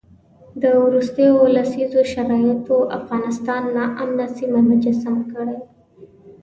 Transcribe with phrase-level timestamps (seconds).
[0.61, 5.57] د وروستیو لسیزو شرایطو افغانستان ناامنه سیمه مجسم کړی.